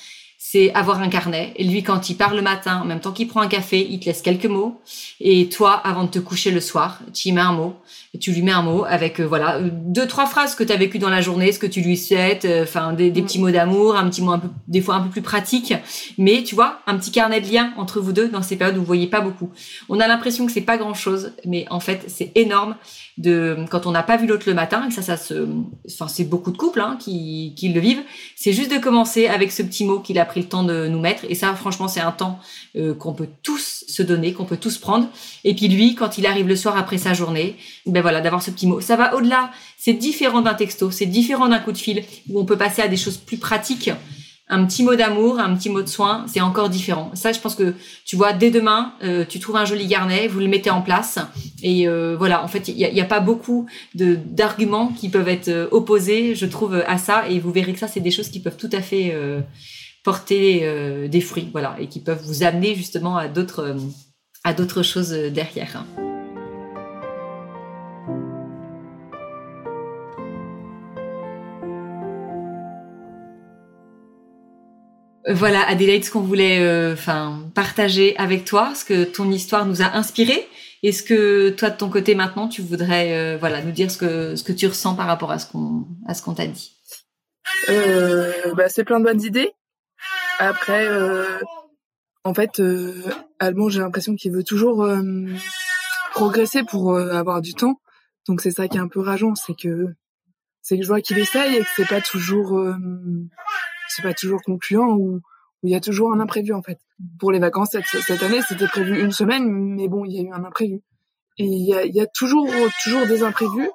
[0.52, 1.54] c'est avoir un carnet.
[1.56, 4.02] Et lui, quand il part le matin, en même temps qu'il prend un café, il
[4.02, 4.82] te laisse quelques mots.
[5.22, 7.76] Et toi, avant de te coucher le soir, tu y mets un mot.
[8.14, 10.76] Et tu lui mets un mot avec, euh, voilà, deux, trois phrases que tu as
[10.76, 13.52] vécues dans la journée, ce que tu lui souhaites, euh, enfin, des, des, petits mots
[13.52, 15.74] d'amour, un petit mot un peu, des fois un peu plus pratique.
[16.18, 18.82] Mais tu vois, un petit carnet de lien entre vous deux dans ces périodes où
[18.82, 19.52] vous voyez pas beaucoup.
[19.88, 22.76] On a l'impression que c'est pas grand chose, mais en fait, c'est énorme
[23.22, 25.48] de quand on n'a pas vu l'autre le matin et ça ça se
[25.88, 28.04] enfin c'est beaucoup de couples hein, qui, qui le vivent
[28.36, 31.00] c'est juste de commencer avec ce petit mot qu'il a pris le temps de nous
[31.00, 31.26] mettre.
[31.30, 32.40] Et ça franchement c'est un temps
[32.76, 35.08] euh, qu'on peut tous se donner qu'on peut tous prendre.
[35.44, 37.56] Et puis lui quand il arrive le soir après sa journée
[37.86, 38.82] ben voilà d'avoir ce petit mot.
[38.82, 39.52] Ça va au-delà.
[39.78, 42.88] C'est différent d'un texto c'est différent d'un coup de fil où on peut passer à
[42.88, 43.92] des choses plus pratiques
[44.52, 47.10] un petit mot d'amour, un petit mot de soin, c'est encore différent.
[47.16, 47.74] Ça, je pense que
[48.06, 51.20] tu vois, dès demain, euh, tu trouves un joli garnet, vous le mettez en place,
[51.64, 52.44] et euh, voilà.
[52.44, 56.84] En fait, il n'y a, pas beaucoup d'arguments qui peuvent être euh, opposés, je trouve,
[56.86, 59.16] à ça, et vous verrez que ça, c'est des choses qui peuvent tout à fait
[60.04, 63.76] porter des fruits, voilà, et qui peuvent vous amener justement à d'autres
[64.44, 65.86] à d'autres choses derrière.
[75.34, 79.82] Voilà, Adélaïde, ce qu'on voulait euh, enfin partager avec toi, ce que ton histoire nous
[79.82, 80.48] a inspiré.
[80.84, 84.36] Est-ce que toi de ton côté maintenant tu voudrais euh, voilà nous dire ce que
[84.36, 86.76] ce que tu ressens par rapport à ce qu'on à ce qu'on t'a dit?
[87.70, 89.52] Euh, bah, c'est plein de bonnes idées.
[90.40, 90.88] Après,
[92.24, 92.62] en fait,
[93.40, 94.88] Alban, j'ai l'impression qu'il veut toujours
[96.14, 97.80] progresser pour avoir du temps.
[98.28, 99.86] Donc c'est ça qui est un peu rageant, c'est que
[100.64, 102.60] c'est que je vois qu'il essaye et que c'est pas toujours
[103.96, 105.22] c'est pas toujours concluant ou
[105.64, 106.80] il y a toujours un imprévu en fait.
[107.20, 110.24] Pour les vacances cette, cette année, c'était prévu une semaine, mais bon, il y a
[110.24, 110.82] eu un imprévu.
[111.38, 112.48] Et il y a, y a, toujours
[112.84, 113.70] toujours des imprévus,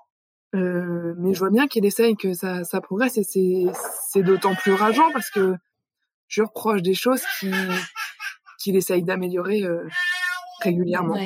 [0.55, 3.65] euh, mais je vois bien qu'il essaye que ça, ça progresse et c'est
[4.09, 5.55] c'est d'autant plus rageant parce que
[6.29, 7.55] je reproche des choses qu'il
[8.59, 9.87] qu'il essaye d'améliorer euh,
[10.61, 11.17] régulièrement.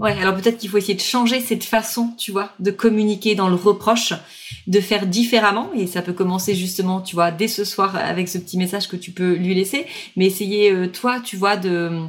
[0.00, 3.50] Ouais, alors peut-être qu'il faut essayer de changer cette façon, tu vois, de communiquer dans
[3.50, 4.14] le reproche,
[4.66, 5.70] de faire différemment.
[5.76, 8.96] Et ça peut commencer justement, tu vois, dès ce soir avec ce petit message que
[8.96, 9.84] tu peux lui laisser.
[10.16, 12.00] Mais essayer, euh, toi, tu vois, de,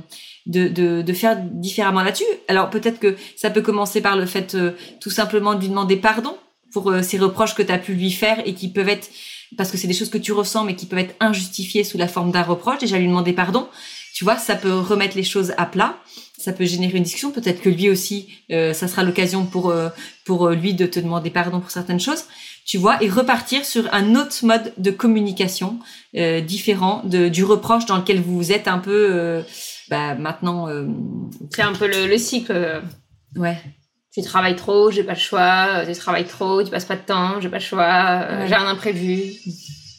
[0.46, 2.24] de, de, de faire différemment là-dessus.
[2.48, 5.98] Alors peut-être que ça peut commencer par le fait euh, tout simplement de lui demander
[5.98, 6.38] pardon
[6.72, 9.10] pour euh, ces reproches que tu as pu lui faire et qui peuvent être,
[9.58, 12.08] parce que c'est des choses que tu ressens, mais qui peuvent être injustifiées sous la
[12.08, 12.80] forme d'un reproche.
[12.80, 13.68] Déjà lui demander pardon.
[14.14, 15.98] Tu vois, ça peut remettre les choses à plat
[16.42, 17.32] ça peut générer une discussion.
[17.32, 19.90] Peut-être que lui aussi, euh, ça sera l'occasion pour euh,
[20.26, 22.26] pour euh, lui de te demander pardon pour certaines choses,
[22.66, 25.80] tu vois, et repartir sur un autre mode de communication
[26.14, 29.44] différent de, du reproche dans lequel vous êtes un peu
[29.90, 30.68] bah, maintenant.
[31.52, 32.82] C'est un peu le, le cycle.
[33.36, 33.58] Ouais.
[34.14, 35.86] Tu travailles trop, j'ai pas le choix.
[35.86, 38.46] Tu travailles trop, tu passes pas de temps, j'ai pas le choix.
[38.48, 39.34] J'ai un imprévu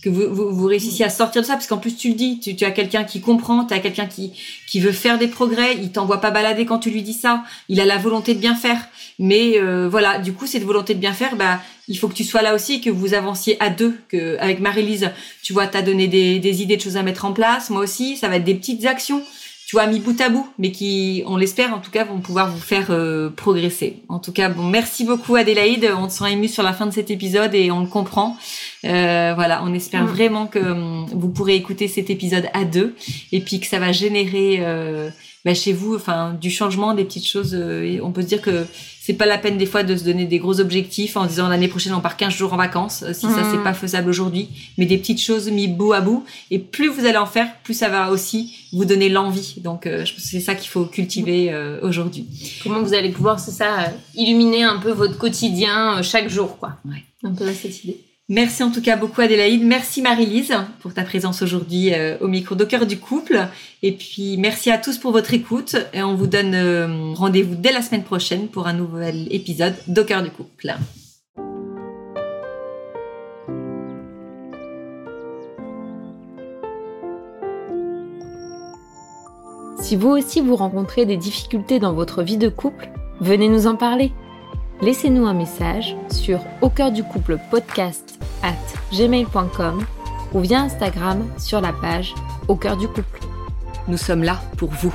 [0.03, 2.41] que vous, vous, vous, réussissiez à sortir de ça, parce qu'en plus tu le dis,
[2.41, 4.33] tu, as quelqu'un qui comprend, tu as quelqu'un qui,
[4.67, 7.81] qui veut faire des progrès, il t'envoie pas balader quand tu lui dis ça, il
[7.81, 8.89] a la volonté de bien faire.
[9.19, 12.25] Mais euh, voilà, du coup, cette volonté de bien faire, bah, il faut que tu
[12.25, 15.11] sois là aussi, que vous avanciez à deux, que avec Marie-Lise,
[15.43, 18.17] tu vois, t'as donné des, des idées de choses à mettre en place, moi aussi,
[18.17, 19.23] ça va être des petites actions
[19.73, 22.51] tu vois, mis bout à bout, mais qui, on l'espère en tout cas, vont pouvoir
[22.51, 24.03] vous faire euh, progresser.
[24.11, 25.89] En tout cas, bon, merci beaucoup Adélaïde.
[25.97, 28.37] On te sent ému sur la fin de cet épisode et on le comprend.
[28.85, 30.09] Euh, voilà, on espère mm.
[30.09, 32.95] vraiment que hum, vous pourrez écouter cet épisode à deux
[33.33, 35.09] et puis que ça va générer euh,
[35.45, 37.55] bah, chez vous, enfin, du changement, des petites choses.
[37.55, 38.67] et on peut se dire que
[39.01, 41.67] c'est pas la peine des fois de se donner des gros objectifs en disant l'année
[41.67, 43.65] prochaine on part 15 jours en vacances si ça c'est mmh.
[43.65, 47.17] pas faisable aujourd'hui mais des petites choses mis bout à bout et plus vous allez
[47.17, 50.55] en faire plus ça va aussi vous donner l'envie donc je pense que c'est ça
[50.55, 51.53] qu'il faut cultiver
[51.83, 52.27] aujourd'hui
[52.63, 57.03] comment vous allez pouvoir c'est ça illuminer un peu votre quotidien chaque jour quoi ouais.
[57.25, 57.99] un peu cette idée
[58.33, 59.63] Merci en tout cas beaucoup Adélaïde.
[59.63, 63.39] Merci Marie-Lise pour ta présence aujourd'hui euh, au micro de du couple.
[63.83, 65.77] Et puis merci à tous pour votre écoute.
[65.93, 70.01] Et on vous donne euh, rendez-vous dès la semaine prochaine pour un nouvel épisode de
[70.01, 70.75] du couple.
[79.79, 82.89] Si vous aussi vous rencontrez des difficultés dans votre vie de couple,
[83.21, 84.11] venez nous en parler
[84.83, 88.53] laissez-nous un message sur au cœur du couple podcast at
[88.93, 89.85] gmail.com
[90.35, 92.15] ou via Instagram sur la page
[92.49, 93.21] au cœur du couple.
[93.89, 94.93] Nous sommes là pour vous.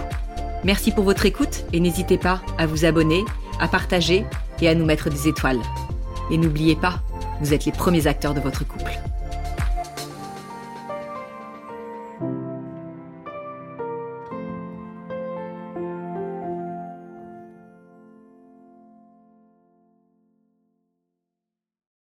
[0.64, 3.24] Merci pour votre écoute et n'hésitez pas à vous abonner,
[3.60, 4.26] à partager
[4.62, 5.62] et à nous mettre des étoiles.
[6.30, 7.00] Et n'oubliez pas,
[7.40, 8.92] vous êtes les premiers acteurs de votre couple.